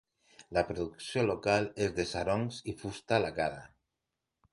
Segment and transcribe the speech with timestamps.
[0.57, 3.61] La producció local és de sarongs i fusta lacada.